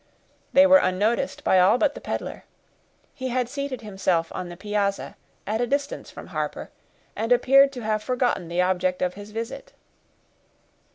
They 0.53 0.65
were 0.65 0.79
unnoticed 0.79 1.43
by 1.43 1.59
all 1.59 1.77
but 1.77 1.93
the 1.93 2.01
peddler. 2.01 2.45
He 3.13 3.27
had 3.27 3.47
seated 3.47 3.81
himself 3.81 4.31
on 4.33 4.49
the 4.49 4.57
piazza, 4.57 5.15
at 5.45 5.61
a 5.61 5.67
distance 5.67 6.09
from 6.09 6.25
Harper, 6.33 6.71
and 7.15 7.31
appeared 7.31 7.71
to 7.73 7.81
have 7.81 8.01
forgotten 8.01 8.47
the 8.47 8.63
object 8.63 9.03
of 9.03 9.13
his 9.13 9.29
visit. 9.29 9.73